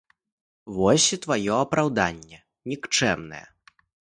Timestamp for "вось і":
0.77-1.19